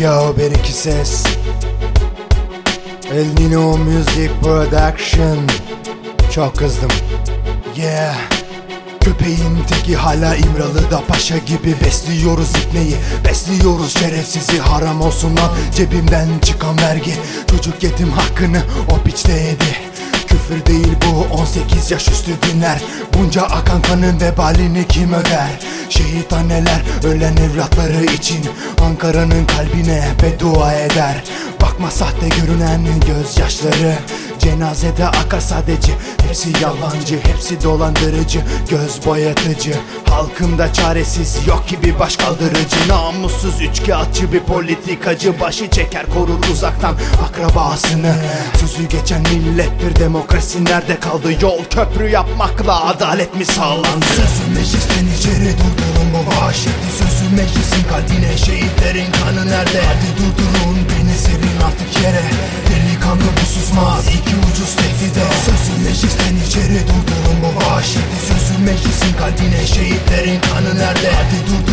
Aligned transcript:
Yo 0.00 0.36
bir 0.36 0.50
iki 0.50 0.72
ses. 0.72 1.24
El 3.12 3.26
Nino 3.38 3.76
Music 3.76 4.30
Production. 4.42 5.38
Çok 6.34 6.56
kızdım. 6.56 6.90
Yeah. 7.76 8.14
Köpeğin 9.00 9.58
teki 9.68 9.96
hala 9.96 10.36
İmralı'da 10.36 11.02
paşa 11.08 11.38
gibi 11.38 11.74
Besliyoruz 11.84 12.50
ipneyi. 12.50 12.96
Besliyoruz 13.28 13.98
şerefsizi 13.98 14.58
Haram 14.58 15.00
olsun 15.00 15.36
lan. 15.36 15.50
Cebimden 15.76 16.28
çıkan 16.42 16.78
vergi. 16.78 17.14
Çocuk 17.50 17.82
yetim 17.82 18.10
hakkını 18.10 18.62
o 18.90 19.04
piçte 19.04 19.32
yedi. 19.32 19.76
Küfür 20.26 20.66
değil 20.66 20.94
bu 21.06 21.34
18 21.34 21.90
yaş 21.90 22.08
üstü 22.08 22.32
dinler. 22.42 22.82
Bunca 23.18 23.42
akan 23.42 23.82
kanın 23.82 24.20
vebalini 24.20 24.88
kim 24.88 25.12
öder 25.12 25.69
Şehit 25.90 26.32
anneler 26.32 26.82
ölen 27.04 27.36
evlatları 27.36 28.04
için 28.04 28.46
Ankara'nın 28.82 29.46
kalbine 29.46 30.08
beddua 30.22 30.72
eder. 30.72 31.24
Bakma 31.62 31.90
sahte 31.90 32.28
görünen 32.28 32.86
gözyaşları. 33.06 33.94
Cenazede 34.38 35.06
akar 35.06 35.40
sadece. 35.40 35.92
Hepsi 36.26 36.52
yalancı, 36.62 37.18
hepsi 37.22 37.62
dolandırıcı. 37.62 38.40
Göz 38.70 39.06
boyatıcı. 39.06 39.74
Halkımda 40.08 40.72
çaresiz 40.72 41.46
yok 41.46 41.68
gibi 41.68 41.98
baş 41.98 42.16
kaldırıcı. 42.16 42.88
Namussuz 42.88 43.60
üçkağıtçı 43.60 44.32
bir 44.32 44.40
politikacı. 44.40 45.40
Başı 45.40 45.70
çeker 45.70 46.06
korur 46.06 46.52
uzaktan 46.52 46.94
akrabasını 47.28 48.14
Sözü 48.80 48.98
geçen 48.98 49.22
millettir 49.22 49.96
demokrasi 49.96 50.64
nerede 50.64 51.00
kaldı? 51.00 51.28
Yol 51.42 51.64
köprü 51.64 52.08
yapmakla 52.08 52.84
adalet 52.84 53.36
mi 53.36 53.44
sağlandı? 53.44 54.06
Sözü 54.06 54.44
meclisten 54.54 55.06
içeri 55.18 55.52
durdurun 55.60 56.08
bu 56.14 56.20
vahşeti. 56.30 56.88
Sözü 56.98 57.36
meclisin 57.36 57.84
kalbine 57.90 58.36
şehitlerin 58.36 59.12
kanı 59.12 59.46
nerede? 59.46 59.80
Hadi 59.88 60.08
durdurun 60.18 60.78
beni 60.90 61.14
serin 61.24 61.60
artık 61.66 62.02
yere. 62.02 62.22
Delikanlı 62.70 63.28
bu 63.36 63.46
susmaz 63.54 64.06
iki 64.06 64.34
ucuz 64.46 64.76
tehdide. 64.76 65.24
Sözü 65.46 65.72
meclisten 65.84 66.36
içeri 66.46 66.80
durdurun 66.88 67.38
bu 67.44 67.50
vahşeti. 67.64 68.18
Sözü 68.28 68.62
meclisin 68.64 69.12
kalbine 69.20 69.66
şehitlerin 69.66 70.40
kanı 70.40 70.78
nerede? 70.78 71.10
Hadi 71.18 71.38
durdurun 71.46 71.69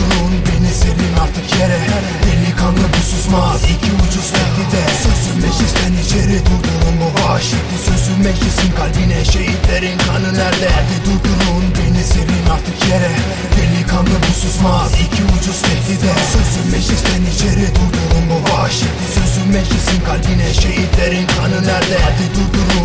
meclisin 8.23 8.71
kalbine 8.77 9.25
şehitlerin 9.25 9.97
kanı 9.97 10.33
nerede? 10.33 10.67
Hadi 10.77 10.95
durdurun 11.05 11.65
beni 11.77 12.03
serin 12.03 12.45
artık 12.53 12.77
yere. 12.89 13.11
Delikanlı 13.57 14.17
bu 14.23 14.31
susmaz 14.41 14.91
iki 14.93 15.23
ucuz 15.33 15.61
tehdide. 15.61 16.11
Sözü 16.33 16.61
meclisten 16.71 17.23
içeri 17.33 17.67
durdurun 17.75 18.25
bu 18.29 18.37
vahşeti. 18.51 19.05
Sözü 19.15 19.41
meclisin 19.53 19.99
kalbine 20.07 20.53
şehitlerin 20.53 21.27
kanı 21.27 21.59
nerede? 21.67 21.97
Hadi 22.05 22.25
durdurun 22.35 22.76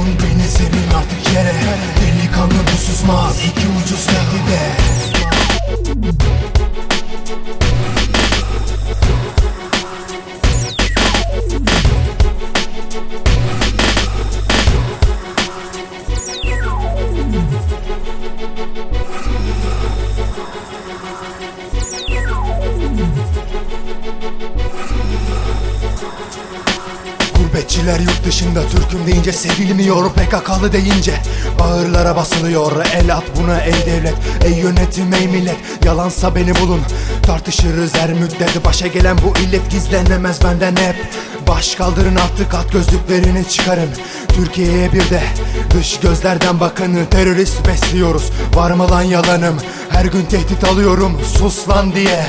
Gurbetçiler 27.52 28.00
yurt 28.00 28.24
dışında 28.24 28.60
Türk'üm 28.68 29.06
deyince 29.06 29.32
sevilmiyor 29.32 30.10
PKK'lı 30.12 30.72
deyince. 30.72 31.14
Bağırlara 31.58 32.16
basılıyor 32.16 32.86
El 32.94 33.16
at 33.16 33.24
buna 33.36 33.60
ey 33.60 33.86
devlet. 33.86 34.14
Ey 34.44 34.52
yönetim 34.52 35.14
ey 35.14 35.28
millet 35.28 35.56
Yalansa 35.84 36.34
beni 36.34 36.60
bulun. 36.60 36.80
Tartışırız 37.22 37.94
her 37.94 38.12
müddet 38.12 38.64
Başa 38.64 38.86
gelen 38.86 39.16
bu 39.18 39.38
illet 39.38 39.70
gizlenemez 39.70 40.44
benden 40.44 40.76
hep. 40.76 40.96
Baş 41.48 41.74
kaldırın 41.74 42.16
artık 42.16 42.54
at 42.54 42.72
gözlüklerini 42.72 43.48
çıkarın. 43.48 43.90
Türkiye'ye 44.28 44.92
bir 44.92 45.10
de 45.10 45.22
dış 45.70 46.00
gözlerden 46.00 46.60
bakın. 46.60 47.06
Terörist 47.10 47.68
besliyoruz 47.68 48.30
var 48.54 48.70
mı 48.70 48.90
lan 48.90 49.02
yalanım? 49.02 49.56
Her 49.88 50.04
gün 50.04 50.22
tehdit 50.22 50.64
alıyorum 50.64 51.20
sus 51.38 51.68
lan 51.68 51.94
diye 51.94 52.26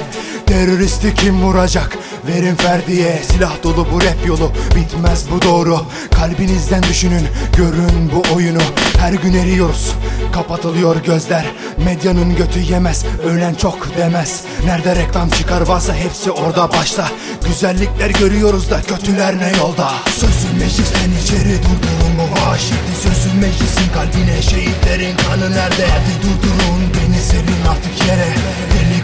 Teröristi 0.53 1.13
kim 1.15 1.41
vuracak? 1.41 1.97
Verin 2.27 2.55
Ferdi'ye. 2.55 3.21
Silah 3.31 3.63
dolu 3.63 3.87
bu 3.93 4.01
rap 4.01 4.27
yolu. 4.27 4.51
Bitmez 4.75 5.25
bu 5.31 5.41
doğru. 5.41 5.79
Kalbinizden 6.11 6.83
düşünün. 6.83 7.27
Görün 7.57 8.11
bu 8.15 8.35
oyunu. 8.35 8.61
Her 8.97 9.13
gün 9.13 9.33
eriyoruz. 9.33 9.93
Kapatılıyor 10.33 10.95
gözler. 11.03 11.45
Medyanın 11.85 12.35
götü 12.35 12.59
yemez. 12.59 13.05
Ölen 13.25 13.53
çok 13.53 13.97
demez. 13.97 14.41
Nerede 14.65 14.95
reklam 14.95 15.29
çıkar 15.29 15.61
varsa 15.61 15.95
hepsi 15.95 16.31
orada 16.31 16.71
başta. 16.73 17.07
Güzellikler 17.47 18.09
görüyoruz 18.09 18.69
da 18.71 18.81
kötüler 18.81 19.39
ne 19.39 19.57
yolda? 19.57 19.91
Sözün 20.15 20.55
meclisten 20.59 21.11
içeri 21.23 21.57
durdurun 21.63 22.13
bu 22.17 22.41
vahşeti 22.41 22.93
Sözün 23.03 23.39
meclisin 23.39 23.89
kalbine 23.93 24.41
şehitlerin 24.41 25.17
kanı 25.17 25.51
nerede? 25.51 25.87
Hadi 25.87 26.21
durdurun 26.21 26.81
beni 26.93 27.21
serin 27.21 27.65
artık 27.69 28.07
yere 28.07 28.27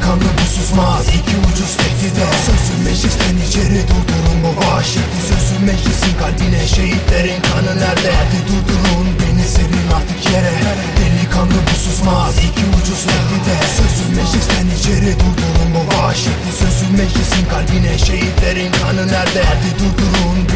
Delikanlı 0.10 0.32
bu 0.38 0.46
susmaz 0.56 1.08
iki 1.08 1.36
ucuz 1.48 1.78
tehdide 1.78 2.26
Sözün 2.46 2.84
meclisten 2.86 3.36
içeri 3.48 3.82
durdurun 3.90 4.40
bu 4.44 4.52
vahşeti 4.62 5.20
Sözün 5.30 5.66
meclisin 5.66 6.14
kalbine 6.20 6.68
şehitlerin 6.68 7.42
kanı 7.42 7.76
nerede? 7.80 8.12
Hadi 8.20 8.40
durdurun 8.48 9.08
beni 9.20 9.46
serin 9.48 9.90
artık 9.98 10.34
yere. 10.34 10.54
Delikanlı 11.00 11.60
bu 11.68 11.76
susmaz 11.84 12.38
iki 12.38 12.64
ucuz 12.78 13.02
tehdide 13.10 13.56
Sözün 13.78 14.16
meclisten 14.16 14.68
içeri 14.78 15.14
durdurun 15.20 15.70
bu 15.76 15.98
vahşeti 15.98 16.52
Sözün 16.60 16.92
meclisin 16.98 17.46
kalbine 17.52 17.98
şehitlerin 17.98 18.72
kanı 18.72 19.08
nerede? 19.08 19.44
Hadi 19.50 19.70
durdurun 19.80 20.49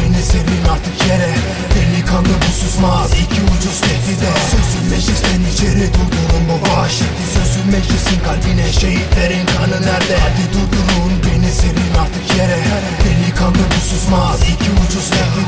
meclisin 7.74 8.20
kalbine 8.24 8.72
şehitlerin 8.72 9.46
kanı 9.46 9.78
nerede? 9.82 10.16
Hadi 10.24 10.44
durdurun 10.52 11.12
beni 11.26 11.50
serin 11.52 11.94
artık 12.02 12.38
yere. 12.38 12.58
Delikanlı 13.04 13.64
bu 13.76 13.80
susmaz 13.88 14.40
iki 14.42 14.70
ucuz 14.82 15.10
tehdide 15.10 15.43